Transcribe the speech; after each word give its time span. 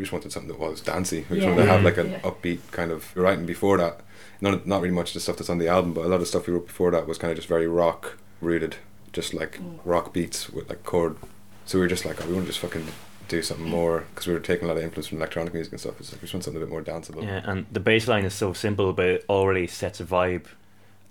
we 0.00 0.04
just 0.04 0.12
wanted 0.14 0.32
something 0.32 0.48
that 0.48 0.58
was 0.58 0.80
dancey. 0.80 1.26
We 1.28 1.36
just 1.36 1.40
Yeah. 1.46 1.50
wanted 1.50 1.66
to 1.66 1.72
have 1.72 1.82
like 1.84 1.98
an 1.98 2.10
Yeah. 2.12 2.20
upbeat 2.20 2.60
kind 2.70 2.90
of 2.90 3.14
we 3.14 3.20
writing 3.22 3.44
before 3.44 3.76
that. 3.76 4.00
Not 4.40 4.66
not 4.66 4.80
really 4.80 4.94
much 4.94 5.10
of 5.10 5.14
the 5.14 5.20
stuff 5.20 5.36
that's 5.36 5.50
on 5.50 5.58
the 5.58 5.68
album, 5.68 5.92
but 5.92 6.06
a 6.06 6.08
lot 6.08 6.22
of 6.22 6.26
stuff 6.26 6.46
we 6.46 6.54
wrote 6.54 6.66
before 6.68 6.90
that 6.92 7.06
was 7.06 7.18
kind 7.18 7.30
of 7.30 7.36
just 7.36 7.48
very 7.48 7.68
rock 7.68 8.16
rooted, 8.40 8.76
just 9.12 9.34
like 9.34 9.58
Mm. 9.58 9.78
rock 9.84 10.14
beats 10.14 10.48
with 10.48 10.70
like 10.70 10.82
chord. 10.84 11.16
So 11.66 11.76
we 11.78 11.82
were 11.82 11.88
just 11.88 12.06
like, 12.06 12.16
oh, 12.22 12.26
we 12.28 12.32
want 12.32 12.46
to 12.46 12.52
just 12.52 12.60
fucking 12.60 12.86
do 13.28 13.42
something 13.42 13.68
more 13.68 14.04
because 14.14 14.26
we 14.26 14.32
were 14.32 14.40
taking 14.40 14.64
a 14.64 14.68
lot 14.68 14.78
of 14.78 14.82
influence 14.82 15.08
from 15.08 15.18
electronic 15.18 15.52
music 15.52 15.72
and 15.74 15.80
stuff. 15.80 16.00
It's 16.00 16.10
like 16.12 16.22
we 16.22 16.26
just 16.26 16.34
want 16.34 16.44
something 16.44 16.62
a 16.62 16.64
bit 16.64 16.72
more 16.72 16.82
danceable. 16.82 17.22
Yeah, 17.22 17.42
and 17.44 17.66
the 17.70 17.78
bass 17.80 18.08
line 18.08 18.24
is 18.24 18.32
so 18.34 18.54
simple, 18.54 18.92
but 18.94 19.04
it 19.06 19.24
already 19.28 19.66
sets 19.66 20.00
a 20.00 20.04
vibe, 20.04 20.46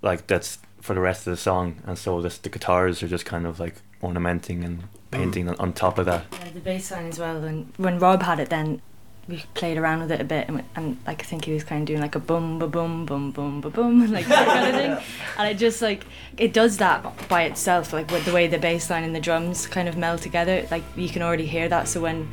like 0.01 0.25
that's 0.25 0.57
for 0.81 0.95
the 0.95 0.99
rest 0.99 1.27
of 1.27 1.31
the 1.31 1.37
song. 1.37 1.75
And 1.85 1.97
so 1.97 2.21
this, 2.21 2.37
the 2.39 2.49
guitars 2.49 3.03
are 3.03 3.07
just 3.07 3.25
kind 3.25 3.45
of 3.45 3.59
like 3.59 3.75
ornamenting 4.01 4.63
and 4.63 4.83
painting 5.11 5.49
on, 5.49 5.55
on 5.55 5.73
top 5.73 5.97
of 5.97 6.05
that. 6.05 6.25
Yeah, 6.31 6.51
the 6.53 6.59
bass 6.59 6.91
line 6.91 7.07
as 7.07 7.19
well. 7.19 7.43
And 7.43 7.71
when 7.77 7.99
Rob 7.99 8.21
had 8.23 8.39
it, 8.39 8.49
then 8.49 8.81
we 9.29 9.43
played 9.53 9.77
around 9.77 10.01
with 10.01 10.11
it 10.11 10.19
a 10.19 10.23
bit, 10.23 10.47
and, 10.47 10.63
and 10.75 10.97
like 11.05 11.21
I 11.21 11.25
think 11.25 11.45
he 11.45 11.53
was 11.53 11.63
kind 11.63 11.81
of 11.81 11.87
doing 11.87 12.01
like 12.01 12.15
a 12.15 12.19
boom, 12.19 12.57
ba 12.57 12.67
boom, 12.67 13.05
boom, 13.05 13.31
boom, 13.31 13.61
ba 13.61 13.69
boom, 13.69 14.11
like 14.11 14.25
that 14.27 14.47
kind 14.47 14.67
of 14.67 14.75
thing. 14.75 15.13
And 15.37 15.47
it 15.47 15.57
just 15.57 15.81
like 15.81 16.05
it 16.37 16.51
does 16.51 16.77
that 16.77 17.27
by 17.29 17.43
itself, 17.43 17.93
like 17.93 18.09
with 18.11 18.25
the 18.25 18.33
way 18.33 18.47
the 18.47 18.57
bass 18.57 18.89
line 18.89 19.03
and 19.03 19.15
the 19.15 19.19
drums 19.19 19.67
kind 19.67 19.87
of 19.87 19.97
meld 19.97 20.21
together. 20.21 20.67
Like 20.71 20.83
you 20.95 21.09
can 21.09 21.21
already 21.21 21.45
hear 21.45 21.69
that. 21.69 21.87
So 21.87 22.01
when 22.01 22.27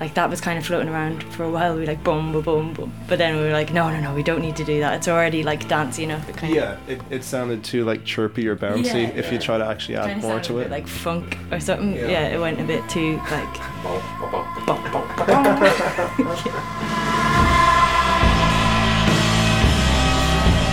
like 0.00 0.14
that 0.14 0.30
was 0.30 0.40
kind 0.40 0.58
of 0.58 0.64
floating 0.64 0.88
around 0.88 1.22
for 1.34 1.44
a 1.44 1.50
while, 1.50 1.74
we 1.74 1.80
were 1.80 1.86
like 1.86 2.02
boom, 2.04 2.32
boom, 2.32 2.42
boom, 2.42 2.72
boom. 2.72 2.92
But 3.08 3.18
then 3.18 3.36
we 3.36 3.42
were 3.42 3.52
like, 3.52 3.72
no, 3.72 3.90
no, 3.90 4.00
no, 4.00 4.14
we 4.14 4.22
don't 4.22 4.40
need 4.40 4.56
to 4.56 4.64
do 4.64 4.78
that. 4.80 4.94
It's 4.94 5.08
already 5.08 5.42
like 5.42 5.66
dancey 5.68 6.04
enough. 6.04 6.28
It 6.28 6.36
kind 6.36 6.54
Yeah, 6.54 6.76
it, 6.86 7.00
it 7.10 7.24
sounded 7.24 7.64
too 7.64 7.84
like 7.84 8.04
chirpy 8.04 8.46
or 8.46 8.56
bouncy 8.56 8.84
Yeah, 8.84 8.96
if 9.16 9.32
you 9.32 9.38
try 9.38 9.58
to 9.58 9.66
actually 9.66 9.96
of 9.96 10.04
add 10.04 10.06
kind 10.06 10.18
of 10.18 10.22
more 10.22 10.32
sounded 10.42 10.48
to 10.48 10.54
a 10.54 10.60
it. 10.60 10.64
bit 10.64 10.70
like 10.70 10.86
funk 10.86 11.36
or 11.50 11.60
something. 11.60 11.94
Yeah. 11.94 12.06
Yeah, 12.08 12.28
it 12.28 12.38
went 12.38 12.60
a 12.60 12.64
bit 12.64 12.88
too 12.88 13.16
like. 13.30 14.68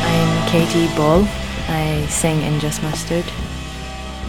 I'm 0.08 0.50
Katie 0.50 0.88
Ball. 0.96 1.24
I 1.68 2.06
sing 2.10 2.42
in 2.42 2.60
Just 2.60 2.82
Mustard. 2.84 3.26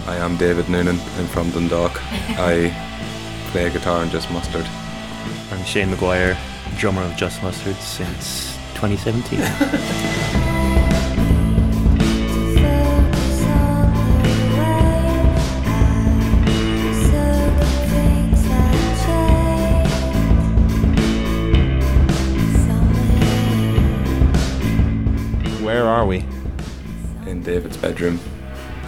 I 0.06 0.17
am 0.17 0.37
David 0.37 0.69
Noonan. 0.69 0.99
I'm 1.19 1.27
from 1.27 1.51
Dundalk. 1.51 2.01
I 2.39 2.73
play 3.51 3.71
guitar 3.71 4.03
in 4.03 4.11
just 4.11 4.31
mustard. 4.31 4.67
I'm 5.51 5.65
Shane 5.65 5.89
McGuire, 5.89 6.37
drummer 6.79 7.03
of 7.03 7.17
Just 7.17 7.43
Mustard 7.43 7.77
since 7.77 8.57
2017. 8.75 9.41
Where 25.65 25.85
are 25.85 26.07
we? 26.07 26.25
In 27.27 27.43
David's 27.43 27.77
bedroom, 27.77 28.21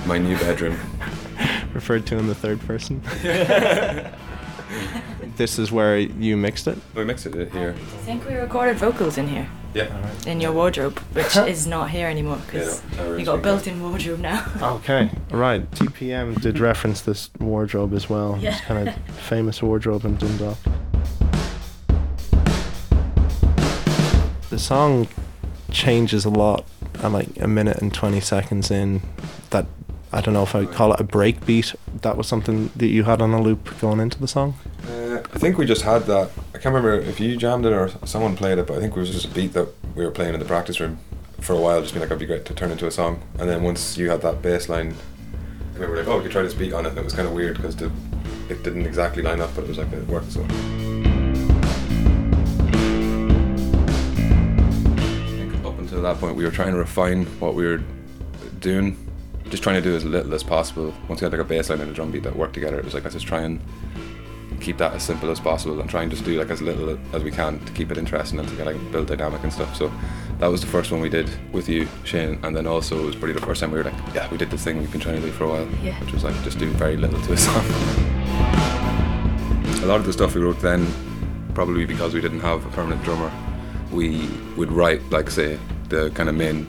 my 0.06 0.19
new 0.19 0.36
bedroom. 0.36 0.78
Referred 1.75 2.06
to 2.06 2.17
in 2.17 2.27
the 2.27 2.34
third 2.34 2.61
person. 2.61 3.02
this 5.39 5.58
is 5.58 5.72
where 5.72 5.97
you 5.97 6.36
mixed 6.36 6.67
it. 6.67 6.77
We 6.94 7.05
mixed 7.05 7.25
it 7.25 7.53
here. 7.53 7.75
I 7.78 7.97
think 8.05 8.28
we 8.28 8.34
recorded 8.34 8.77
vocals 8.77 9.17
in 9.19 9.28
here, 9.28 9.48
Yeah. 9.72 9.86
in 10.27 10.41
your 10.41 10.53
wardrobe, 10.53 10.98
which 11.14 11.36
is 11.55 11.67
not 11.67 11.91
here 11.91 12.08
anymore 12.08 12.39
because 12.45 12.83
Yeah, 12.92 13.05
no, 13.05 13.17
you 13.17 13.25
got 13.25 13.39
a 13.39 13.42
built-in 13.42 13.80
wardrobe 13.83 14.19
now. 14.20 14.45
Okay, 14.78 15.11
right. 15.30 15.70
TPM 15.70 16.41
did 16.42 16.58
reference 16.58 17.00
this 17.03 17.30
wardrobe 17.39 17.95
as 17.95 18.11
well. 18.11 18.36
Yeah. 18.41 18.50
It's 18.50 18.61
kind 18.62 18.89
of 18.89 18.95
famous 19.17 19.62
wardrobe 19.62 20.05
in 20.05 20.17
Dundalk. 20.17 20.58
The 24.50 24.58
song 24.58 25.06
changes 25.70 26.25
a 26.25 26.30
lot 26.30 26.64
at 27.02 27.12
like 27.12 27.28
a 27.41 27.47
minute 27.47 27.78
and 27.80 27.95
20 27.95 28.20
seconds 28.20 28.70
in 28.70 29.02
that 29.50 29.67
I 30.12 30.20
don't 30.23 30.33
know 30.35 30.42
if 30.42 30.55
I 30.55 30.61
would 30.61 30.73
call 30.73 30.92
it 30.95 31.01
a 31.01 31.05
break 31.05 31.45
beat. 31.46 31.74
That 32.01 32.17
was 32.17 32.27
something 32.27 32.70
that 32.74 32.86
you 32.89 33.05
had 33.05 33.20
on 33.23 33.33
a 33.35 33.41
loop 33.42 33.79
going 33.79 34.01
into 34.01 34.18
the 34.18 34.27
song. 34.27 34.55
I 35.30 35.39
think 35.39 35.58
we 35.58 35.66
just 35.66 35.83
had 35.83 36.05
that. 36.06 36.30
I 36.48 36.58
can't 36.58 36.74
remember 36.74 36.94
if 36.94 37.20
you 37.20 37.36
jammed 37.36 37.66
it 37.66 37.72
or 37.72 37.90
someone 38.06 38.34
played 38.34 38.56
it, 38.58 38.66
but 38.66 38.78
I 38.78 38.80
think 38.80 38.96
it 38.96 38.98
was 38.98 39.11
just 39.11 39.27
a 39.27 39.28
beat 39.28 39.52
that 39.52 39.68
we 39.94 40.05
were 40.05 40.11
playing 40.11 40.33
in 40.33 40.40
the 40.40 40.46
practice 40.46 40.80
room 40.80 40.98
for 41.40 41.52
a 41.52 41.61
while, 41.61 41.83
just 41.83 41.92
being 41.92 42.00
like, 42.00 42.08
it'd 42.08 42.18
be 42.18 42.27
great 42.27 42.46
to 42.46 42.55
turn 42.55 42.70
into 42.70 42.86
a 42.86 42.90
song. 42.90 43.22
And 43.38 43.48
then 43.48 43.62
once 43.62 43.98
you 43.98 44.08
had 44.08 44.22
that 44.22 44.40
bass 44.40 44.70
line, 44.70 44.96
we 45.78 45.86
were 45.86 45.98
like, 45.98 46.08
oh, 46.08 46.17
we 46.17 46.22
could 46.22 46.33
try 46.33 46.42
this 46.42 46.55
beat 46.55 46.72
on 46.72 46.86
it, 46.86 46.90
and 46.90 46.98
it 46.98 47.05
was 47.05 47.12
kind 47.12 47.28
of 47.28 47.34
weird 47.34 47.58
because 47.58 47.80
it 47.80 48.62
didn't 48.62 48.86
exactly 48.86 49.22
line 49.22 49.40
up, 49.40 49.55
but 49.55 49.64
it 49.64 49.68
was 49.68 49.77
like, 49.77 49.92
it 49.92 50.06
worked. 50.08 50.33
So. 50.33 50.40
Up 55.64 55.78
until 55.78 56.02
that 56.02 56.17
point, 56.18 56.36
we 56.36 56.44
were 56.44 56.50
trying 56.50 56.72
to 56.72 56.78
refine 56.78 57.27
what 57.38 57.55
we 57.55 57.67
were 57.67 57.83
doing, 58.61 58.96
just 59.50 59.62
trying 59.62 59.77
to 59.77 59.83
do 59.83 59.94
as 59.94 60.06
little 60.06 60.33
as 60.33 60.42
possible. 60.42 60.94
Once 61.06 61.20
we 61.20 61.27
had 61.27 61.33
like 61.33 61.42
a 61.42 61.44
bass 61.44 61.68
line 61.68 61.80
and 61.80 61.90
a 61.90 61.94
drum 61.94 62.11
beat 62.11 62.22
that 62.22 62.34
worked 62.34 62.55
together, 62.55 62.78
it 62.78 62.84
was 62.84 62.94
like, 62.94 63.05
let's 63.05 63.14
just 63.14 63.27
try 63.27 63.42
and 63.42 63.61
keep 64.61 64.77
that 64.79 64.92
as 64.95 65.02
simple 65.02 65.30
as 65.30 65.41
possible 65.41 65.80
and 65.80 65.89
try 65.89 66.02
and 66.02 66.11
just 66.11 66.24
do 66.24 66.39
like 66.39 66.51
as 66.51 66.61
little 66.61 66.98
as 67.13 67.23
we 67.23 67.30
can 67.30 67.58
to 67.64 67.73
keep 67.73 67.91
it 67.91 67.98
interesting 67.98 68.39
and 68.39 68.48
to 68.48 68.64
like 68.64 68.92
build 68.92 69.07
dynamic 69.08 69.42
and 69.42 69.52
stuff. 69.52 69.74
So 69.77 69.91
that 70.39 70.46
was 70.48 70.61
the 70.61 70.67
first 70.67 70.91
one 70.92 71.01
we 71.01 71.08
did 71.08 71.29
with 71.52 71.69
you, 71.69 71.89
Shane, 72.05 72.39
and 72.42 72.55
then 72.57 72.67
also 72.67 72.98
it 73.01 73.05
was 73.05 73.14
probably 73.17 73.33
the 73.35 73.41
first 73.47 73.61
time 73.61 73.70
we 73.73 73.79
were 73.79 73.85
like, 73.85 74.14
yeah, 74.14 74.29
we 74.30 74.36
did 74.39 74.51
this 74.51 74.63
thing 74.64 74.79
we've 74.79 74.91
been 74.92 75.01
trying 75.01 75.17
to 75.17 75.23
do 75.23 75.33
for 75.33 75.45
a 75.45 75.48
while, 75.48 75.68
Yeah. 75.83 75.98
which 76.01 76.13
was 76.13 76.24
like 76.24 76.35
just 76.42 76.58
do 76.58 76.70
very 76.73 76.97
little 76.97 77.20
to 77.23 77.33
a 77.35 77.36
song. 77.36 77.64
a 79.83 79.86
lot 79.86 80.01
of 80.01 80.07
the 80.07 80.13
stuff 80.13 80.35
we 80.35 80.41
wrote 80.41 80.61
then, 80.61 80.86
probably 81.55 81.85
because 81.86 82.14
we 82.14 82.20
didn't 82.20 82.41
have 82.41 82.64
a 82.67 82.70
permanent 82.70 83.02
drummer, 83.02 83.30
we 83.92 84.29
would 84.57 84.70
write 84.73 85.02
like 85.11 85.30
say 85.30 85.58
the 85.89 86.11
kind 86.11 86.29
of 86.29 86.35
main 86.35 86.67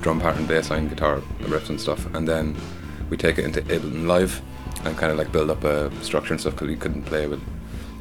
drum 0.00 0.20
pattern, 0.20 0.46
bass 0.46 0.70
line, 0.70 0.88
guitar 0.88 1.18
riffs 1.42 1.68
and 1.70 1.80
stuff, 1.80 2.12
and 2.14 2.28
then 2.28 2.56
we 3.10 3.16
take 3.16 3.38
it 3.38 3.44
into 3.44 3.62
Ableton 3.62 4.06
Live 4.06 4.42
and 4.84 4.96
kind 4.96 5.12
of 5.12 5.18
like 5.18 5.32
build 5.32 5.50
up 5.50 5.64
a 5.64 5.90
structure 6.02 6.32
and 6.32 6.40
stuff 6.40 6.54
because 6.54 6.68
we 6.68 6.76
couldn't 6.76 7.02
play 7.02 7.26
with 7.26 7.42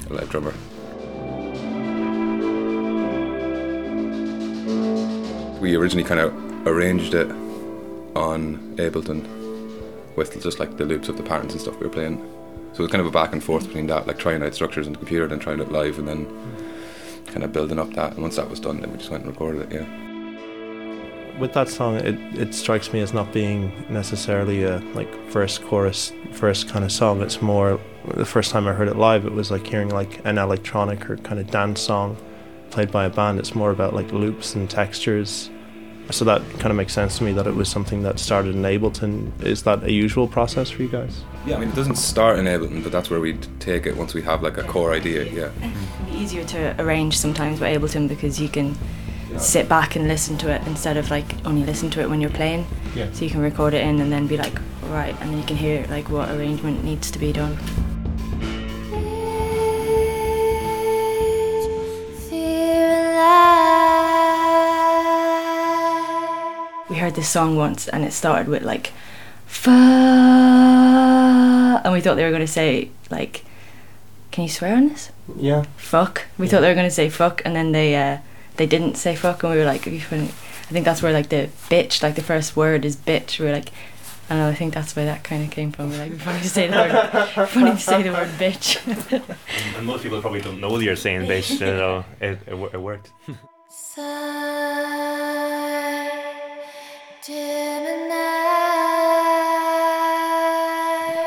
a 0.09 0.13
live 0.13 0.29
drummer. 0.29 0.53
We 5.59 5.75
originally 5.75 6.07
kind 6.07 6.19
of 6.19 6.67
arranged 6.67 7.13
it 7.13 7.29
on 8.15 8.75
Ableton 8.77 9.25
with 10.15 10.41
just 10.41 10.59
like 10.59 10.77
the 10.77 10.85
loops 10.85 11.09
of 11.09 11.17
the 11.17 11.23
patterns 11.23 11.53
and 11.53 11.61
stuff 11.61 11.79
we 11.79 11.87
were 11.87 11.93
playing. 11.93 12.17
So 12.73 12.79
it 12.79 12.81
was 12.83 12.91
kind 12.91 13.01
of 13.01 13.07
a 13.07 13.11
back 13.11 13.33
and 13.33 13.43
forth 13.43 13.65
between 13.65 13.87
that, 13.87 14.05
like 14.07 14.19
trying 14.19 14.43
out 14.43 14.53
structures 14.53 14.85
on 14.87 14.93
the 14.93 14.99
computer, 14.99 15.27
then 15.27 15.39
trying 15.39 15.59
it 15.59 15.71
live, 15.71 15.97
and 15.97 16.07
then 16.07 16.27
kind 17.27 17.43
of 17.43 17.51
building 17.51 17.79
up 17.79 17.91
that. 17.93 18.13
And 18.13 18.21
once 18.21 18.35
that 18.35 18.49
was 18.49 18.59
done, 18.59 18.81
then 18.81 18.91
we 18.91 18.97
just 18.97 19.09
went 19.09 19.23
and 19.23 19.31
recorded 19.31 19.71
it. 19.71 19.81
Yeah. 19.81 20.06
With 21.39 21.53
that 21.53 21.69
song, 21.69 21.97
it, 21.97 22.15
it 22.35 22.53
strikes 22.53 22.91
me 22.93 22.99
as 23.01 23.13
not 23.13 23.31
being 23.31 23.71
necessarily 23.89 24.63
a 24.63 24.79
like 24.95 25.13
first 25.29 25.63
chorus, 25.63 26.11
first 26.31 26.67
kind 26.67 26.83
of 26.83 26.91
song. 26.91 27.21
It's 27.21 27.41
more 27.41 27.79
the 28.15 28.25
first 28.25 28.51
time 28.51 28.67
I 28.67 28.73
heard 28.73 28.87
it 28.87 28.95
live, 28.95 29.25
it 29.25 29.33
was 29.33 29.51
like 29.51 29.67
hearing 29.67 29.89
like 29.89 30.25
an 30.25 30.37
electronic 30.37 31.09
or 31.09 31.17
kind 31.17 31.39
of 31.39 31.49
dance 31.51 31.81
song 31.81 32.17
played 32.69 32.91
by 32.91 33.05
a 33.05 33.09
band. 33.09 33.39
It's 33.39 33.55
more 33.55 33.71
about 33.71 33.93
like 33.93 34.11
loops 34.11 34.55
and 34.55 34.69
textures. 34.69 35.49
So 36.09 36.23
that 36.23 36.41
kind 36.51 36.67
of 36.67 36.75
makes 36.75 36.93
sense 36.93 37.17
to 37.17 37.25
me 37.25 37.33
that 37.33 37.47
it 37.47 37.55
was 37.55 37.67
something 37.67 38.03
that 38.03 38.17
started 38.17 38.55
in 38.55 38.61
Ableton. 38.61 39.43
Is 39.43 39.63
that 39.63 39.83
a 39.83 39.91
usual 39.91 40.27
process 40.27 40.69
for 40.69 40.83
you 40.83 40.87
guys? 40.87 41.21
Yeah, 41.45 41.57
I 41.57 41.59
mean, 41.59 41.69
it 41.69 41.75
doesn't 41.75 41.97
start 41.97 42.39
in 42.39 42.45
Ableton, 42.45 42.81
but 42.81 42.93
that's 42.93 43.09
where 43.09 43.19
we 43.19 43.33
take 43.59 43.85
it 43.85 43.97
once 43.97 44.13
we 44.13 44.21
have 44.21 44.41
like 44.41 44.57
a 44.57 44.63
core 44.63 44.93
idea. 44.93 45.25
Yeah. 45.25 45.51
It'd 45.61 46.15
easier 46.15 46.45
to 46.45 46.81
arrange 46.81 47.17
sometimes 47.17 47.59
by 47.59 47.75
Ableton 47.75 48.07
because 48.07 48.39
you 48.39 48.47
can 48.47 48.77
sit 49.39 49.69
back 49.69 49.95
and 49.95 50.07
listen 50.07 50.37
to 50.39 50.49
it 50.51 50.61
instead 50.67 50.97
of 50.97 51.09
like 51.09 51.35
only 51.45 51.63
listen 51.63 51.89
to 51.91 52.01
it 52.01 52.09
when 52.09 52.21
you're 52.21 52.29
playing. 52.29 52.65
Yeah. 52.95 53.11
So 53.11 53.23
you 53.25 53.31
can 53.31 53.41
record 53.41 53.73
it 53.73 53.81
in 53.83 53.99
and 53.99 54.11
then 54.11 54.27
be 54.27 54.37
like, 54.37 54.59
right, 54.83 55.15
and 55.21 55.31
then 55.31 55.37
you 55.37 55.43
can 55.45 55.57
hear 55.57 55.85
like 55.89 56.09
what 56.09 56.29
arrangement 56.29 56.83
needs 56.83 57.11
to 57.11 57.19
be 57.19 57.31
done. 57.31 57.57
We 66.89 66.95
heard 66.95 67.15
this 67.15 67.29
song 67.29 67.55
once 67.57 67.87
and 67.87 68.03
it 68.03 68.13
started 68.13 68.47
with 68.47 68.63
like, 68.63 68.91
fuck, 69.45 69.73
and 71.83 71.93
we 71.93 72.01
thought 72.01 72.15
they 72.15 72.23
were 72.23 72.31
going 72.31 72.41
to 72.41 72.47
say 72.47 72.89
like, 73.09 73.43
can 74.31 74.43
you 74.43 74.49
swear 74.49 74.75
on 74.75 74.89
this? 74.89 75.11
Yeah. 75.35 75.65
fuck. 75.77 76.25
We 76.37 76.47
thought 76.47 76.61
they 76.61 76.69
were 76.69 76.75
going 76.75 76.87
to 76.87 76.91
say 76.91 77.09
fuck, 77.09 77.41
and 77.43 77.55
then 77.55 77.71
they 77.71 77.95
uh, 77.95 78.19
they 78.57 78.65
didn't 78.65 78.95
say 78.95 79.15
fuck, 79.15 79.43
and 79.43 79.53
we 79.53 79.59
were 79.59 79.65
like, 79.65 79.87
"Are 79.87 79.91
you 79.91 80.01
funny?" 80.01 80.25
I 80.69 80.71
think 80.71 80.85
that's 80.85 81.01
where 81.01 81.13
like 81.13 81.29
the 81.29 81.49
bitch, 81.69 82.03
like 82.03 82.15
the 82.15 82.23
first 82.23 82.55
word 82.55 82.83
is 82.83 82.95
bitch. 82.97 83.39
We 83.39 83.45
were 83.45 83.53
like, 83.53 83.69
I 84.29 84.33
don't 84.33 84.39
know. 84.39 84.49
I 84.49 84.55
think 84.55 84.73
that's 84.73 84.95
where 84.95 85.05
that 85.05 85.23
kind 85.23 85.43
of 85.43 85.51
came 85.51 85.71
from. 85.71 85.89
We're 85.91 85.99
like, 85.99 86.07
"It'd 86.07 86.19
be 86.19 86.25
funny 86.25 86.41
to 86.41 86.49
say 86.49 86.67
the 86.67 86.75
word, 86.75 87.47
funny 87.47 87.71
to 87.71 87.77
say 87.77 88.03
the 88.03 88.11
word 88.11 88.27
bitch. 88.37 88.77
and 89.77 89.85
most 89.85 90.03
people 90.03 90.19
probably 90.19 90.41
don't 90.41 90.59
know 90.59 90.77
you're 90.79 90.97
saying 90.97 91.21
bitch, 91.21 91.59
you 91.59 91.65
know, 91.65 92.03
it, 92.19 92.39
it, 92.45 92.57
wo- 92.57 92.69
it 92.73 92.81
worked. 92.81 93.11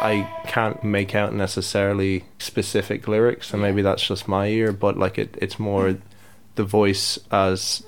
I 0.02 0.28
can't 0.46 0.82
make 0.82 1.14
out 1.14 1.34
necessarily 1.34 2.24
specific 2.38 3.06
lyrics, 3.08 3.52
and 3.52 3.62
maybe 3.62 3.82
that's 3.82 4.06
just 4.06 4.28
my 4.28 4.46
ear, 4.48 4.72
but 4.72 4.98
like 4.98 5.18
it, 5.18 5.36
it's 5.40 5.58
more 5.58 5.92
hmm. 5.92 6.09
The 6.54 6.64
voice 6.64 7.18
as 7.30 7.82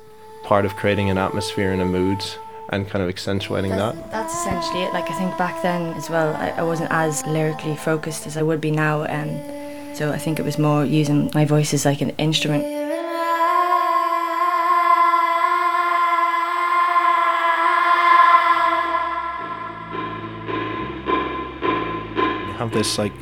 part 0.44 0.64
of 0.64 0.74
creating 0.76 1.10
an 1.10 1.18
atmosphere 1.18 1.72
and 1.72 1.80
a 1.80 1.84
mood 1.86 2.24
and 2.70 2.88
kind 2.88 3.02
of 3.02 3.08
accentuating 3.08 3.70
that. 3.72 3.94
That's 4.10 4.32
essentially 4.34 4.82
it. 4.82 4.92
Like 4.92 5.10
I 5.10 5.14
think 5.14 5.36
back 5.36 5.62
then 5.62 5.92
as 5.94 6.08
well, 6.08 6.34
I, 6.34 6.50
I 6.50 6.62
wasn't 6.62 6.90
as 6.90 7.24
lyrically 7.26 7.76
focused 7.76 8.26
as 8.26 8.36
I 8.36 8.42
would 8.42 8.60
be 8.60 8.70
now, 8.70 9.04
um, 9.04 9.40
so 9.94 10.10
I 10.10 10.18
think 10.18 10.38
it 10.38 10.44
was 10.44 10.58
more 10.58 10.84
using 10.84 11.30
my 11.34 11.44
voice 11.44 11.74
as 11.74 11.84
like 11.84 12.00
an 12.00 12.10
instrument. 12.10 12.64
You 22.46 22.54
have 22.58 22.72
this 22.72 22.96
like 22.96 23.12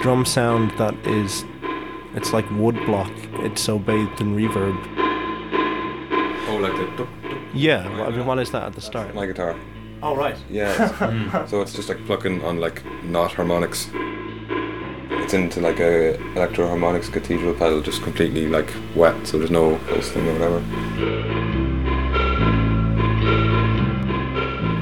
drum 0.00 0.24
sound 0.24 0.70
that 0.78 0.94
is, 1.06 1.44
it's 2.14 2.32
like 2.32 2.48
wood 2.52 2.76
block. 2.86 3.10
It's 3.40 3.62
so 3.62 3.78
bathed 3.78 4.20
in 4.20 4.36
reverb. 4.36 4.76
Oh, 6.48 6.56
like 6.56 6.72
the 6.72 6.86
duck, 6.96 7.08
duck. 7.22 7.38
Yeah, 7.54 7.88
well, 7.96 8.08
I 8.08 8.10
mean, 8.10 8.26
what 8.26 8.38
is 8.38 8.50
that 8.52 8.62
at 8.64 8.72
the 8.74 8.80
start? 8.80 9.14
my 9.14 9.26
guitar. 9.26 9.56
Oh 10.02 10.16
right. 10.16 10.36
Yeah. 10.48 11.44
so 11.46 11.60
it's 11.60 11.72
just 11.74 11.88
like 11.88 12.04
plucking 12.06 12.42
on 12.44 12.58
like 12.58 12.82
not 13.04 13.32
harmonics. 13.32 13.88
It's 15.22 15.34
into 15.34 15.60
like 15.60 15.78
a 15.78 16.18
Electro-Harmonix 16.36 17.12
cathedral 17.12 17.54
pedal, 17.54 17.80
just 17.82 18.02
completely 18.02 18.48
like 18.48 18.72
wet, 18.96 19.26
so 19.26 19.38
there's 19.38 19.50
no 19.50 19.76
pulse 19.88 20.08
thing 20.10 20.26
or 20.28 20.32
whatever. 20.32 20.60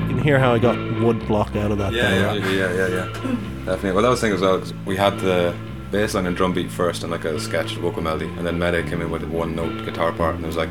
You 0.08 0.14
can 0.14 0.22
hear 0.22 0.38
how 0.38 0.54
I 0.54 0.58
got 0.58 0.76
wood 1.02 1.26
block 1.26 1.56
out 1.56 1.70
of 1.72 1.78
that. 1.78 1.92
Yeah, 1.92 2.10
there, 2.10 2.20
yeah, 2.20 2.26
right? 2.28 2.54
yeah, 2.54 2.72
yeah, 2.74 2.88
yeah. 2.88 3.64
Definitely. 3.64 3.92
Well, 3.92 4.02
that 4.02 4.08
was 4.10 4.20
the 4.20 4.26
thing 4.28 4.34
as 4.34 4.40
well. 4.40 4.58
'cause 4.58 4.72
we 4.86 4.96
had 4.96 5.18
the 5.18 5.54
bass 5.90 6.14
line 6.14 6.26
and 6.26 6.36
drum 6.36 6.52
beat 6.52 6.70
first, 6.70 7.02
and 7.02 7.10
like 7.12 7.24
a 7.24 7.38
sketched 7.40 7.76
vocal 7.76 8.02
melody, 8.02 8.26
and 8.36 8.46
then 8.46 8.58
Mete 8.58 8.86
came 8.88 9.00
in 9.02 9.10
with 9.10 9.22
a 9.22 9.26
one 9.26 9.54
note 9.56 9.84
guitar 9.84 10.12
part, 10.12 10.34
and 10.36 10.44
it 10.44 10.46
was 10.46 10.56
like, 10.56 10.70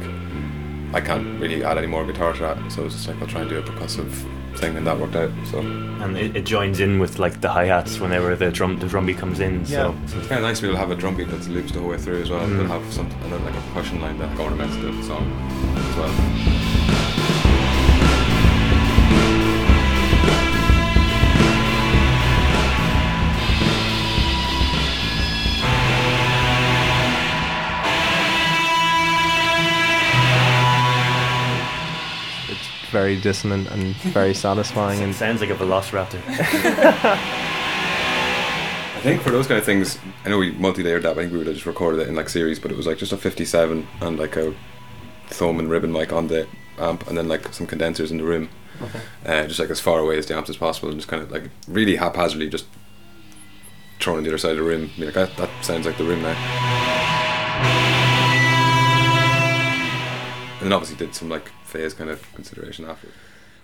I 0.94 1.02
can't 1.02 1.40
really 1.40 1.64
add 1.64 1.78
any 1.78 1.88
more 1.88 2.06
guitar 2.06 2.34
to 2.34 2.40
that, 2.40 2.72
so 2.72 2.82
it 2.82 2.86
was 2.86 2.94
just 2.94 3.08
like 3.08 3.22
I'll 3.22 3.28
try 3.28 3.42
and 3.42 3.50
do 3.50 3.58
a 3.58 3.62
percussive 3.62 4.12
thing, 4.58 4.76
and 4.78 4.88
that 4.88 4.98
worked 5.00 5.16
out. 5.16 5.32
So 5.52 5.60
and 5.60 6.18
it, 6.18 6.36
it 6.38 6.46
joins 6.46 6.80
in 6.80 6.98
with 7.00 7.20
like 7.20 7.42
the 7.42 7.50
hi 7.50 7.66
hats 7.66 8.00
whenever 8.00 8.36
the 8.36 8.50
drum 8.52 8.80
the 8.80 8.88
drum 8.88 9.06
beat 9.06 9.18
comes 9.18 9.40
in. 9.40 9.66
So, 9.66 9.94
so 10.08 10.18
it's 10.18 10.28
kind 10.28 10.40
of 10.40 10.48
nice 10.48 10.58
to 10.58 10.64
be 10.64 10.68
able 10.70 10.76
to 10.76 10.80
have 10.80 10.92
a 10.92 10.96
drum 10.96 11.16
beat 11.16 11.28
that 11.30 11.48
loops 11.50 11.72
the 11.74 11.80
whole 11.80 11.90
way 11.90 11.98
through 11.98 12.22
as 12.22 12.30
well, 12.30 12.48
Mm. 12.48 12.68
but 12.68 12.80
have 12.80 12.94
some 12.94 13.06
and 13.08 13.32
then 13.34 13.44
like 13.46 13.56
a 13.56 13.62
percussion 13.74 14.02
line 14.02 14.18
that 14.20 14.40
ornaments 14.40 14.76
the 14.78 14.92
song 15.04 15.30
as 15.78 15.96
well. 15.98 16.57
Very 32.92 33.20
dissonant 33.20 33.70
and 33.70 33.96
very 33.98 34.34
satisfying. 34.46 35.02
And 35.02 35.14
sounds 35.16 35.42
like 35.42 35.50
a 35.50 35.56
velociraptor. 35.56 36.22
I 38.98 39.00
think 39.02 39.22
for 39.22 39.30
those 39.30 39.48
kind 39.48 39.60
of 39.60 39.66
things, 39.66 40.00
I 40.26 40.30
know 40.30 40.40
we 40.40 40.52
multi-layered 40.52 41.04
that. 41.04 41.12
I 41.12 41.16
think 41.16 41.32
we 41.32 41.38
would 41.38 41.48
have 41.48 41.56
just 41.56 41.68
recorded 41.68 42.02
it 42.02 42.08
in 42.08 42.16
like 42.16 42.30
series, 42.30 42.60
but 42.60 42.72
it 42.72 42.78
was 42.78 42.88
like 42.88 42.98
just 42.98 43.12
a 43.12 43.18
57 43.18 43.88
and 44.02 44.20
like 44.20 44.36
a 44.36 44.56
thumb 45.28 45.60
and 45.60 45.70
ribbon 45.70 45.92
mic 45.92 46.12
on 46.12 46.28
the 46.28 46.48
amp, 46.80 47.08
and 47.08 47.18
then 47.18 47.28
like 47.28 47.54
some 47.54 47.68
condensers 47.68 48.12
in 48.12 48.18
the 48.18 48.24
room, 48.24 48.50
uh, 49.26 49.46
just 49.46 49.60
like 49.60 49.70
as 49.70 49.80
far 49.80 50.00
away 50.00 50.18
as 50.18 50.26
the 50.26 50.36
amps 50.36 50.50
as 50.50 50.58
possible, 50.58 50.90
and 50.90 50.98
just 50.98 51.08
kind 51.08 51.22
of 51.22 51.32
like 51.32 51.44
really 51.68 51.96
haphazardly 51.98 52.50
just 52.50 52.66
thrown 54.00 54.18
on 54.18 54.24
the 54.24 54.30
other 54.30 54.38
side 54.38 54.52
of 54.52 54.58
the 54.58 54.64
room. 54.64 54.90
Be 54.98 55.06
like 55.06 55.14
that, 55.14 55.38
that 55.38 55.50
sounds 55.64 55.86
like 55.86 55.98
the 55.98 56.04
room 56.04 56.24
now. 56.24 56.97
And 60.68 60.74
obviously 60.74 60.98
did 60.98 61.16
some 61.16 61.30
like 61.30 61.48
phase 61.64 61.94
kind 61.94 62.10
of 62.10 62.22
consideration 62.34 62.84
after. 62.84 63.08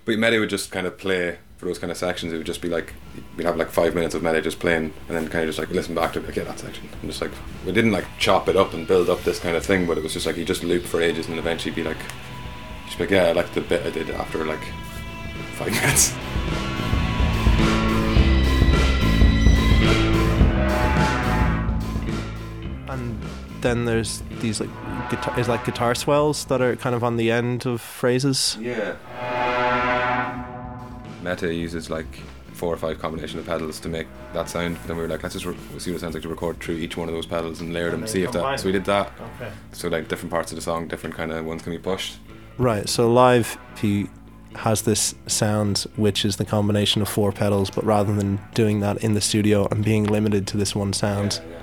But 0.06 0.18
Mete 0.18 0.40
would 0.40 0.48
just 0.48 0.70
kind 0.72 0.86
of 0.86 0.96
play 0.96 1.36
for 1.58 1.66
those 1.66 1.78
kind 1.78 1.90
of 1.90 1.98
sections. 1.98 2.32
It 2.32 2.38
would 2.38 2.46
just 2.46 2.62
be 2.62 2.70
like 2.70 2.94
we'd 3.36 3.44
have 3.44 3.58
like 3.58 3.68
five 3.68 3.94
minutes 3.94 4.14
of 4.14 4.22
Mete 4.22 4.42
just 4.42 4.58
playing, 4.58 4.94
and 5.06 5.14
then 5.14 5.28
kind 5.28 5.44
of 5.44 5.54
just 5.54 5.58
like 5.58 5.68
listen 5.68 5.94
back 5.94 6.14
to 6.14 6.20
it, 6.20 6.24
like 6.24 6.36
yeah, 6.36 6.44
that 6.44 6.58
section. 6.58 6.88
And 7.02 7.10
just 7.10 7.20
like 7.20 7.32
we 7.66 7.72
didn't 7.72 7.92
like 7.92 8.06
chop 8.18 8.48
it 8.48 8.56
up 8.56 8.72
and 8.72 8.88
build 8.88 9.10
up 9.10 9.22
this 9.22 9.38
kind 9.38 9.54
of 9.54 9.66
thing, 9.66 9.86
but 9.86 9.98
it 9.98 10.02
was 10.02 10.14
just 10.14 10.24
like 10.24 10.36
he 10.36 10.46
just 10.46 10.64
loop 10.64 10.82
for 10.82 11.02
ages, 11.02 11.28
and 11.28 11.38
eventually 11.38 11.74
be 11.74 11.84
like, 11.84 11.98
just 12.86 12.96
be 12.96 13.04
like 13.04 13.10
yeah, 13.10 13.24
I 13.24 13.32
like 13.32 13.52
the 13.52 13.60
bit 13.60 13.84
I 13.84 13.90
did 13.90 14.08
after 14.08 14.46
like 14.46 14.64
five 15.56 15.72
minutes. 15.82 16.14
and 22.88 23.20
then 23.60 23.84
there's 23.84 24.22
these 24.40 24.58
like 24.58 24.70
guitar, 25.10 25.38
is 25.38 25.48
like 25.48 25.64
guitar 25.64 25.94
swells 25.94 26.44
that 26.46 26.60
are 26.60 26.76
kind 26.76 26.94
of 26.94 27.02
on 27.04 27.16
the 27.16 27.30
end 27.30 27.66
of 27.66 27.80
phrases. 27.80 28.56
Yeah. 28.60 28.96
Mete 31.22 31.54
uses 31.54 31.88
like 31.90 32.06
four 32.52 32.72
or 32.72 32.76
five 32.76 32.98
combination 32.98 33.38
of 33.38 33.46
pedals 33.46 33.80
to 33.80 33.88
make 33.88 34.06
that 34.32 34.48
sound. 34.48 34.76
Then 34.86 34.96
we 34.96 35.02
were 35.02 35.08
like, 35.08 35.22
let's 35.22 35.34
just 35.34 35.46
re- 35.46 35.56
see 35.78 35.90
what 35.90 35.96
it 35.96 36.00
sounds 36.00 36.14
like 36.14 36.22
to 36.22 36.28
record 36.28 36.60
through 36.60 36.76
each 36.76 36.96
one 36.96 37.08
of 37.08 37.14
those 37.14 37.26
pedals 37.26 37.60
and 37.60 37.72
layer 37.72 37.90
them, 37.90 38.06
see 38.06 38.22
if 38.22 38.32
that. 38.32 38.60
So 38.60 38.66
we 38.66 38.72
did 38.72 38.84
that. 38.84 39.12
Okay. 39.36 39.50
So 39.72 39.88
like 39.88 40.08
different 40.08 40.30
parts 40.30 40.52
of 40.52 40.56
the 40.56 40.62
song, 40.62 40.86
different 40.88 41.16
kind 41.16 41.32
of 41.32 41.44
ones 41.44 41.62
can 41.62 41.72
be 41.72 41.78
pushed. 41.78 42.18
Right. 42.58 42.88
So 42.88 43.10
live, 43.10 43.58
he 43.80 44.08
has 44.56 44.82
this 44.82 45.16
sound 45.26 45.78
which 45.96 46.24
is 46.24 46.36
the 46.36 46.44
combination 46.44 47.02
of 47.02 47.08
four 47.08 47.32
pedals, 47.32 47.70
but 47.70 47.84
rather 47.84 48.14
than 48.14 48.38
doing 48.54 48.78
that 48.80 49.02
in 49.02 49.14
the 49.14 49.20
studio 49.20 49.66
and 49.72 49.84
being 49.84 50.04
limited 50.04 50.46
to 50.48 50.56
this 50.56 50.76
one 50.76 50.92
sound, 50.92 51.40
Yeah, 51.42 51.50
yeah. 51.56 51.62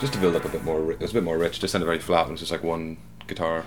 Just 0.00 0.14
to 0.14 0.18
build 0.18 0.34
up 0.34 0.44
a 0.46 0.48
bit 0.48 0.64
more, 0.64 0.80
ri- 0.80 0.94
it 0.94 1.00
was 1.00 1.10
a 1.10 1.14
bit 1.14 1.24
more 1.24 1.36
rich. 1.36 1.60
Just 1.60 1.72
sounded 1.72 1.84
very 1.86 1.98
flat. 1.98 2.22
and 2.22 2.30
It 2.30 2.32
was 2.32 2.40
just 2.40 2.52
like 2.52 2.62
one 2.62 2.96
guitar. 3.26 3.64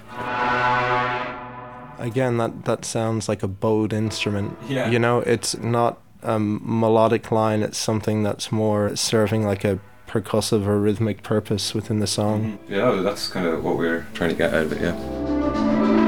again, 2.00 2.38
that 2.38 2.65
that 2.65 2.83
sounds 2.85 3.30
like 3.30 3.44
a 3.44 3.47
bowed 3.47 3.94
instrument. 3.94 4.57
Yeah. 4.68 4.89
You 4.89 4.97
know, 5.00 5.19
it's 5.19 5.56
not 5.59 6.01
a 6.24 6.39
melodic 6.39 7.31
line. 7.31 7.62
It's 7.62 7.77
something 7.77 8.24
that's 8.24 8.51
more 8.51 8.95
serving 8.95 9.45
like 9.45 9.63
a 9.63 9.80
percussive 10.07 10.65
or 10.65 10.80
rhythmic 10.80 11.21
purpose 11.24 11.74
within 11.75 12.00
the 12.00 12.07
song. 12.07 12.57
Mm-hmm. 12.68 12.74
Yeah, 12.74 13.01
that's 13.03 13.27
kind 13.27 13.45
of 13.45 13.63
what 13.63 13.77
we're 13.77 14.06
trying 14.13 14.30
to 14.31 14.35
get 14.35 14.53
out 14.53 14.63
of 14.65 14.71
it. 14.74 14.81
Yeah. 14.81 16.03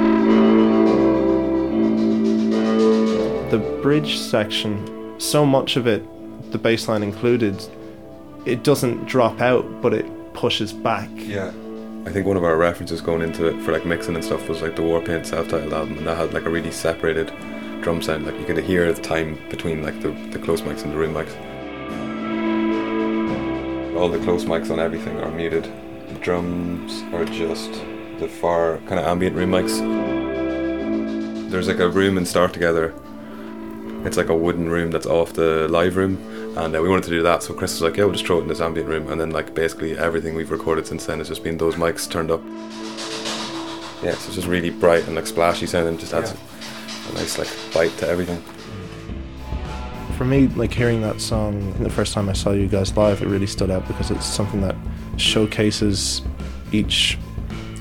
The 3.52 3.60
bridge 3.82 4.18
section, 4.18 5.20
so 5.20 5.46
much 5.46 5.78
of 5.78 5.86
it, 5.88 6.04
the 6.52 6.58
bass 6.58 6.88
line 6.88 7.04
included, 7.04 7.64
it 8.46 8.64
doesn't 8.64 9.06
drop 9.06 9.40
out, 9.40 9.66
but 9.82 9.94
it 9.94 10.06
pushes 10.36 10.72
back. 10.72 11.10
Yeah. 11.16 11.52
I 12.06 12.12
think 12.12 12.28
one 12.28 12.38
of 12.38 12.44
our 12.44 12.56
references 12.56 13.02
going 13.02 13.24
into 13.24 13.48
it 13.48 13.60
for 13.64 13.72
like 13.72 13.86
mixing 13.86 14.14
and 14.14 14.24
stuff 14.24 14.48
was 14.48 14.62
like 14.62 14.76
the 14.76 14.84
Warpaint 14.84 15.26
self-titled 15.26 15.74
album, 15.74 15.98
and 15.98 16.06
that 16.06 16.18
had 16.18 16.34
like 16.34 16.46
a 16.46 16.50
really 16.52 16.70
separated 16.70 17.34
drum 17.82 18.02
sound. 18.02 18.26
Like 18.28 18.38
you 18.40 18.46
could 18.46 18.58
hear 18.60 18.94
the 18.94 19.02
time 19.02 19.40
between 19.50 19.82
like 19.82 20.00
the, 20.02 20.12
the 20.30 20.38
close 20.38 20.62
mics 20.62 20.84
and 20.84 20.92
the 20.94 20.98
room 20.98 21.16
mics. 21.16 21.36
All 23.98 24.10
the 24.10 24.20
close 24.20 24.46
mics 24.46 24.70
on 24.70 24.80
everything 24.80 25.20
are 25.22 25.32
muted. 25.32 25.64
The 26.10 26.20
drums 26.20 27.02
are 27.14 27.26
just 27.26 27.72
the 28.20 28.28
far 28.28 28.78
kind 28.88 29.00
of 29.00 29.06
ambient 29.06 29.36
room 29.36 29.52
mics. 29.52 29.80
There's 31.50 31.68
like 31.68 31.80
a 31.80 31.90
room 31.90 32.18
in 32.18 32.26
Start 32.26 32.54
Together. 32.54 32.94
It's 34.04 34.18
like 34.18 34.30
a 34.30 34.36
wooden 34.36 34.70
room 34.70 34.92
that's 34.92 35.08
off 35.08 35.34
the 35.34 35.68
live 35.70 35.96
room, 35.96 36.18
and 36.58 36.76
uh, 36.76 36.82
we 36.82 36.90
wanted 36.90 37.04
to 37.06 37.10
do 37.10 37.22
that. 37.24 37.44
So 37.44 37.54
Chris 37.54 37.74
was 37.74 37.82
like, 37.82 37.98
"Yeah, 37.98 38.06
we'll 38.06 38.14
just 38.14 38.26
throw 38.26 38.40
it 38.40 38.44
in 38.44 38.48
this 38.48 38.62
ambient 38.62 38.90
room," 38.90 39.12
and 39.12 39.20
then 39.20 39.32
like 39.32 39.54
basically 39.54 39.98
everything 39.98 40.36
we've 40.36 40.52
recorded 40.52 40.88
since 40.88 41.06
then 41.06 41.20
has 41.20 41.28
just 41.28 41.44
been 41.44 41.58
those 41.58 41.76
mics 41.76 42.10
turned 42.10 42.32
up. 42.32 42.42
Yeah, 44.04 44.14
so 44.14 44.28
it's 44.28 44.36
just 44.36 44.48
really 44.48 44.70
bright 44.70 45.06
and 45.08 45.16
like 45.16 45.28
splashy 45.28 45.66
sounding. 45.66 45.98
Just 45.98 46.14
adds 46.14 46.32
a 46.32 47.14
nice 47.14 47.38
like 47.38 47.50
bite 47.74 47.98
to 48.00 48.08
everything. 48.08 48.42
For 50.18 50.26
me, 50.26 50.48
like 50.48 50.74
hearing 50.74 51.02
that 51.02 51.20
song 51.20 51.74
the 51.84 51.90
first 51.90 52.14
time 52.14 52.30
I 52.30 52.34
saw 52.34 52.52
you 52.52 52.68
guys 52.68 52.96
live, 52.96 53.22
it 53.22 53.28
really 53.28 53.48
stood 53.48 53.70
out 53.70 53.86
because 53.88 54.12
it's 54.12 54.26
something 54.26 54.62
that 54.62 54.76
showcases 55.18 56.22
each 56.72 57.18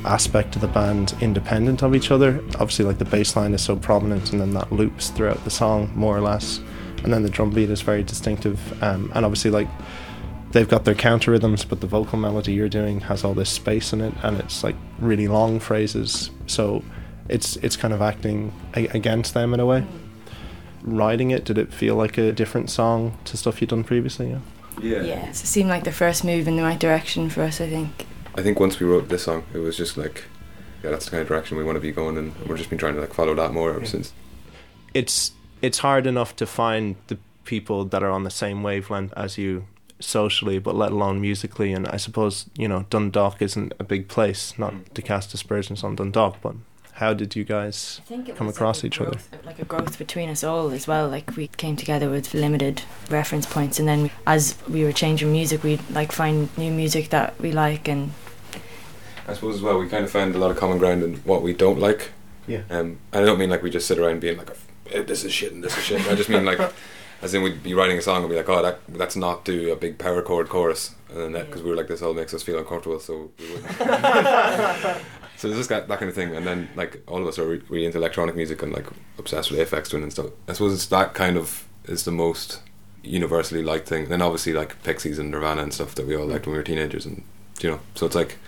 aspect 0.05 0.55
of 0.57 0.61
the 0.61 0.69
band 0.69 1.15
independent 1.21 1.83
of 1.83 1.95
each 1.95 2.11
other. 2.11 2.41
Obviously, 2.55 2.85
like 2.85 2.99
the 2.99 3.05
bass 3.05 3.37
line 3.37 3.55
is 3.55 3.63
so 3.63 3.77
prominent, 3.77 4.33
and 4.33 4.41
then 4.41 4.53
that 4.55 4.73
loops 4.73 5.11
throughout 5.11 5.43
the 5.45 5.51
song 5.51 5.91
more 5.95 6.17
or 6.17 6.21
less, 6.21 6.61
and 7.05 7.13
then 7.13 7.23
the 7.23 7.31
drum 7.31 7.51
beat 7.51 7.71
is 7.71 7.83
very 7.83 8.03
distinctive. 8.03 8.83
Um, 8.83 9.13
and 9.15 9.25
obviously, 9.25 9.51
like 9.53 9.69
they've 10.53 10.69
got 10.69 10.85
their 10.85 10.95
counter 10.95 11.31
rhythms, 11.31 11.65
but 11.65 11.81
the 11.81 11.87
vocal 11.87 12.19
melody 12.19 12.53
you're 12.55 12.69
doing 12.69 13.01
has 13.01 13.23
all 13.25 13.35
this 13.35 13.51
space 13.51 13.93
in 13.93 14.01
it, 14.01 14.15
and 14.23 14.39
it's 14.41 14.65
like 14.65 14.77
really 14.99 15.29
long 15.29 15.61
phrases. 15.61 16.31
So 16.47 16.83
it's 17.29 17.57
it's 17.57 17.77
kind 17.77 17.95
of 17.95 18.03
acting 18.03 18.53
a- 18.75 18.89
against 18.89 19.35
them 19.35 19.55
in 19.55 19.61
a 19.61 19.67
way. 19.67 19.85
Writing 20.83 21.31
it, 21.31 21.45
did 21.45 21.57
it 21.57 21.73
feel 21.73 21.95
like 21.95 22.19
a 22.19 22.31
different 22.33 22.69
song 22.69 23.17
to 23.25 23.37
stuff 23.39 23.61
you'd 23.63 23.71
done 23.71 23.85
previously? 23.85 24.37
Yeah. 24.83 25.01
Yeah, 25.03 25.25
so 25.33 25.45
it 25.45 25.47
seemed 25.47 25.71
like 25.71 25.85
the 25.85 25.93
first 25.93 26.25
move 26.25 26.47
in 26.49 26.57
the 26.57 26.63
right 26.63 26.79
direction 26.79 27.31
for 27.31 27.43
us, 27.43 27.61
I 27.61 27.69
think. 27.69 28.07
I 28.35 28.43
think 28.43 28.59
once 28.61 28.81
we 28.81 28.87
wrote 28.87 29.09
this 29.09 29.23
song, 29.23 29.45
it 29.55 29.59
was 29.59 29.77
just 29.77 29.97
like, 29.97 30.25
yeah, 30.83 30.91
that's 30.91 31.05
the 31.07 31.13
kind 31.13 31.23
of 31.23 31.29
direction 31.29 31.57
we 31.57 31.65
want 31.65 31.77
to 31.77 31.81
be 31.81 31.93
going, 31.93 32.19
and 32.19 32.35
we've 32.47 32.59
just 32.59 32.69
been 32.69 32.79
trying 32.79 32.95
to 32.97 33.01
like 33.01 33.15
follow 33.15 33.35
that 33.37 33.53
more 33.53 33.71
ever 33.71 33.87
since. 33.87 34.13
it's 34.93 35.33
it's 35.67 35.79
hard 35.89 36.07
enough 36.07 36.31
to 36.37 36.47
find 36.47 36.95
the 37.11 37.17
people 37.45 37.85
that 37.93 38.03
are 38.03 38.11
on 38.11 38.25
the 38.25 38.31
same 38.43 38.59
wavelength 38.63 39.13
as 39.17 39.37
you 39.39 39.65
socially, 40.01 40.59
but 40.59 40.75
let 40.75 40.93
alone 40.93 41.21
musically. 41.21 41.73
And 41.77 41.87
I 41.97 41.99
suppose 41.99 42.47
you 42.63 42.69
know 42.69 42.81
Dundalk 42.91 43.41
isn't 43.49 43.73
a 43.79 43.85
big 43.85 44.03
place, 44.09 44.43
not 44.59 44.73
Mm. 44.73 44.93
to 44.97 45.03
cast 45.03 45.35
aspersions 45.35 45.85
on 45.85 45.97
Dundalk, 45.97 46.35
but 46.43 46.55
how 47.03 47.13
did 47.15 47.35
you 47.37 47.45
guys? 47.45 48.01
I 48.05 48.09
think 48.09 48.29
it 48.29 48.37
come 48.37 48.49
across 48.49 48.79
like 48.79 48.85
a 48.85 48.87
each 48.87 49.01
other. 49.01 49.19
Like 49.51 49.59
a 49.59 49.65
growth 49.65 49.97
between 49.99 50.29
us 50.35 50.43
all 50.45 50.71
as 50.79 50.87
well. 50.87 51.09
Like 51.17 51.29
we 51.37 51.47
came 51.63 51.77
together 51.77 52.09
with 52.11 52.35
limited 52.35 52.83
reference 53.11 53.47
points, 53.47 53.79
and 53.81 53.87
then 53.89 54.11
as 54.27 54.55
we 54.69 54.85
were 54.85 54.93
changing 54.93 55.31
music, 55.33 55.63
we'd 55.65 55.81
like 55.91 56.13
find 56.13 56.37
new 56.57 56.71
music 56.83 57.11
that 57.11 57.29
we 57.41 57.51
like, 57.53 57.89
and 57.93 58.13
I 59.27 59.33
suppose 59.35 59.55
as 59.57 59.63
well, 59.63 59.79
we 59.79 59.89
kind 59.89 60.05
of 60.05 60.11
found 60.11 60.35
a 60.35 60.39
lot 60.39 60.51
of 60.51 60.57
common 60.57 60.79
ground 60.79 61.03
in 61.03 61.15
what 61.31 61.41
we 61.43 61.53
don't 61.55 61.79
like. 61.89 62.11
Yeah. 62.47 62.63
Um, 62.71 62.99
and 63.13 63.23
I 63.23 63.25
don't 63.25 63.39
mean 63.39 63.51
like 63.51 63.63
we 63.63 63.71
just 63.71 63.87
sit 63.89 63.99
around 63.99 64.21
being 64.21 64.37
like, 64.39 64.51
"Eh, 64.51 64.55
Eh, 64.95 65.03
this 65.03 65.25
is 65.25 65.33
shit 65.33 65.53
and 65.53 65.63
this 65.63 65.77
is 65.77 65.85
shit. 65.85 66.07
I 66.09 66.15
just 66.15 66.29
mean 66.29 66.45
like, 66.45 66.61
as 67.23 67.35
in 67.35 67.43
we'd 67.43 67.63
be 67.63 67.75
writing 67.75 67.99
a 67.99 68.03
song 68.03 68.23
and 68.23 68.31
be 68.31 68.37
like, 68.37 68.49
oh, 68.49 68.63
that 68.63 68.81
let's 68.93 69.17
not 69.17 69.45
do 69.45 69.73
a 69.73 69.77
big 69.77 69.99
power 69.99 70.23
chord 70.23 70.49
chorus, 70.49 70.95
and 71.09 71.19
then 71.19 71.33
that 71.33 71.47
because 71.47 71.63
we 71.63 71.71
were 71.71 71.77
like, 71.77 71.89
this 71.89 72.03
all 72.03 72.15
makes 72.15 72.33
us 72.33 72.43
feel 72.43 72.59
uncomfortable, 72.59 73.01
so 73.01 73.31
we 73.39 73.51
wouldn't. 73.51 73.71
so 75.37 75.49
there's 75.49 75.57
just 75.59 75.69
that, 75.69 75.89
that 75.89 75.99
kind 75.99 76.09
of 76.09 76.15
thing, 76.15 76.35
and 76.35 76.47
then 76.47 76.69
like 76.77 77.03
all 77.09 77.21
of 77.21 77.27
us 77.27 77.39
are 77.39 77.47
re- 77.47 77.63
really 77.69 77.87
into 77.87 77.99
electronic 77.99 78.37
music 78.37 78.63
and 78.63 78.73
like 78.73 78.87
obsessed 79.19 79.51
with 79.51 79.59
Aphex 79.59 79.91
Twin 79.91 80.03
and 80.03 80.13
stuff. 80.13 80.27
I 80.49 80.53
suppose 80.53 80.75
it's 80.75 80.87
that 80.87 81.15
kind 81.15 81.37
of 81.37 81.67
is 81.87 82.05
the 82.05 82.13
most 82.13 82.61
universally 83.03 83.63
liked 83.63 83.89
thing. 83.89 84.09
Then 84.09 84.23
obviously 84.23 84.53
like 84.53 84.83
Pixies 84.83 85.19
and 85.19 85.31
Nirvana 85.31 85.63
and 85.63 85.75
stuff 85.75 85.95
that 85.97 86.07
we 86.07 86.17
all 86.17 86.27
liked 86.27 86.47
when 86.47 86.53
we 86.53 86.59
were 86.59 86.65
teenagers, 86.65 87.05
and 87.05 87.25
you 87.61 87.71
know, 87.71 87.81
so 87.95 88.07
it's 88.07 88.15
like 88.15 88.39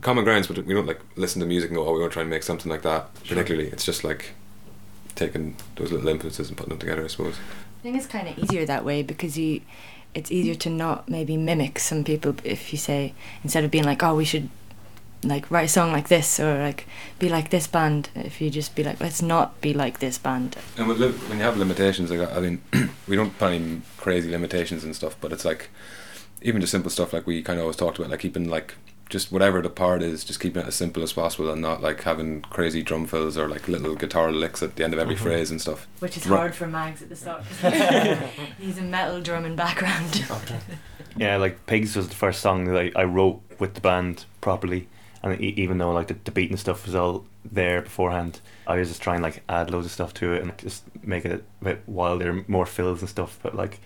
common 0.00 0.24
grounds, 0.24 0.46
but 0.46 0.64
we 0.64 0.74
don't 0.74 0.86
like 0.86 1.00
listen 1.16 1.40
to 1.40 1.46
music 1.46 1.70
and 1.70 1.76
go, 1.76 1.86
oh, 1.86 1.92
we 1.92 2.00
want 2.00 2.12
to 2.12 2.14
try 2.14 2.22
and 2.22 2.30
make 2.30 2.42
something 2.42 2.70
like 2.70 2.82
that. 2.82 3.12
Particularly, 3.24 3.68
it's 3.68 3.84
just 3.84 4.04
like 4.04 4.34
taking 5.18 5.56
those 5.76 5.92
little 5.92 6.08
influences 6.08 6.48
and 6.48 6.56
putting 6.56 6.70
them 6.70 6.78
together. 6.78 7.04
I 7.04 7.08
suppose. 7.08 7.36
I 7.36 7.82
think 7.82 7.96
it's 7.96 8.06
kind 8.06 8.28
of 8.28 8.38
easier 8.38 8.66
that 8.66 8.84
way 8.84 9.02
because 9.02 9.38
you, 9.38 9.60
it's 10.14 10.32
easier 10.32 10.54
to 10.56 10.70
not 10.70 11.08
maybe 11.08 11.36
mimic 11.36 11.78
some 11.78 12.02
people 12.02 12.34
if 12.42 12.72
you 12.72 12.78
say 12.78 13.14
instead 13.44 13.64
of 13.64 13.70
being 13.70 13.84
like, 13.84 14.02
oh, 14.02 14.14
we 14.14 14.24
should 14.24 14.48
like 15.24 15.50
write 15.50 15.64
a 15.64 15.68
song 15.68 15.90
like 15.90 16.08
this 16.08 16.38
or 16.38 16.58
like 16.58 16.86
be 17.18 17.28
like 17.28 17.50
this 17.50 17.66
band. 17.66 18.10
If 18.14 18.40
you 18.40 18.50
just 18.50 18.74
be 18.74 18.84
like, 18.84 19.00
let's 19.00 19.22
not 19.22 19.60
be 19.60 19.74
like 19.74 19.98
this 19.98 20.18
band. 20.18 20.56
And 20.76 20.88
with 20.88 20.98
li- 20.98 21.12
when 21.28 21.38
you 21.38 21.44
have 21.44 21.56
limitations, 21.56 22.10
like 22.10 22.32
I 22.32 22.40
mean, 22.40 22.62
we 23.08 23.16
don't 23.16 23.36
put 23.38 23.52
any 23.52 23.82
crazy 23.96 24.30
limitations 24.30 24.84
and 24.84 24.94
stuff, 24.94 25.16
but 25.20 25.32
it's 25.32 25.44
like 25.44 25.70
even 26.42 26.60
just 26.60 26.70
simple 26.70 26.90
stuff 26.90 27.12
like 27.12 27.26
we 27.26 27.42
kind 27.42 27.58
of 27.58 27.64
always 27.64 27.76
talked 27.76 27.98
about, 27.98 28.10
like 28.10 28.20
keeping 28.20 28.48
like 28.48 28.74
just 29.08 29.32
whatever 29.32 29.62
the 29.62 29.70
part 29.70 30.02
is, 30.02 30.24
just 30.24 30.38
keeping 30.40 30.62
it 30.62 30.68
as 30.68 30.74
simple 30.74 31.02
as 31.02 31.12
possible 31.14 31.50
and 31.50 31.62
not 31.62 31.80
like 31.82 32.02
having 32.02 32.42
crazy 32.42 32.82
drum 32.82 33.06
fills 33.06 33.38
or 33.38 33.48
like 33.48 33.66
little 33.68 33.94
guitar 33.94 34.30
licks 34.32 34.62
at 34.62 34.76
the 34.76 34.84
end 34.84 34.92
of 34.92 34.98
every 35.00 35.14
Mhm. 35.14 35.18
phrase 35.20 35.50
and 35.50 35.60
stuff. 35.60 35.86
Which 36.00 36.16
is 36.16 36.26
Right. 36.26 36.36
hard 36.38 36.54
for 36.54 36.66
Mags 36.66 37.00
at 37.02 37.08
the 37.08 37.16
start. 37.16 37.44
He's 38.58 38.78
a 38.78 38.82
metal 38.82 39.20
drumming 39.20 39.56
background. 39.56 40.24
okay. 40.30 40.58
Yeah, 41.16 41.36
like 41.36 41.66
Pigs 41.66 41.96
was 41.96 42.08
the 42.08 42.14
first 42.14 42.40
song 42.40 42.66
that 42.66 42.76
I, 42.78 42.92
I 43.00 43.04
wrote 43.04 43.40
with 43.58 43.74
the 43.74 43.80
band 43.80 44.24
properly, 44.40 44.86
and 45.20 45.40
e- 45.40 45.54
even 45.56 45.78
though 45.78 45.90
like 45.90 46.06
the, 46.06 46.16
the 46.24 46.30
beat 46.30 46.50
and 46.50 46.60
stuff 46.60 46.86
was 46.86 46.94
all 46.94 47.24
there 47.44 47.82
beforehand, 47.82 48.40
I 48.68 48.76
was 48.76 48.88
just 48.88 49.02
trying 49.02 49.20
like 49.20 49.42
add 49.48 49.70
loads 49.70 49.86
of 49.86 49.90
stuff 49.92 50.14
to 50.14 50.32
it 50.34 50.42
and 50.42 50.56
just 50.58 50.84
make 51.02 51.24
it 51.24 51.44
a 51.60 51.64
bit 51.64 51.82
wilder, 51.86 52.44
more 52.46 52.66
fills 52.66 53.00
and 53.00 53.08
stuff. 53.08 53.36
But 53.42 53.56
like 53.56 53.80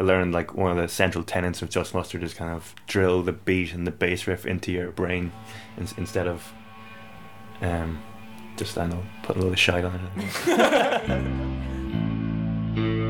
I 0.00 0.02
learned 0.02 0.32
like 0.32 0.54
one 0.54 0.70
of 0.70 0.78
the 0.78 0.88
central 0.88 1.22
tenets 1.22 1.60
of 1.60 1.68
Just 1.68 1.94
Mustard 1.94 2.22
is 2.22 2.32
kind 2.32 2.54
of 2.54 2.74
drill 2.86 3.22
the 3.22 3.32
beat 3.32 3.74
and 3.74 3.86
the 3.86 3.90
bass 3.90 4.26
riff 4.26 4.46
into 4.46 4.72
your 4.72 4.92
brain 4.92 5.30
in, 5.76 5.86
instead 5.98 6.26
of 6.26 6.54
um 7.60 8.02
just 8.56 8.78
I 8.78 8.86
know 8.86 9.02
put 9.22 9.36
a 9.36 9.38
little 9.38 9.54
shite 9.54 9.84
on 9.84 10.00
it. 10.16 11.40